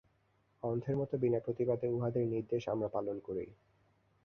অন্ধের 0.63 0.95
মত 0.97 1.11
বিনা 1.15 1.39
প্রতিবাদে 1.39 1.87
উহাদের 1.89 2.25
নির্দেশ 2.27 2.63
আমরা 2.67 2.87
পালন 2.87 3.17
করি। 3.19 3.45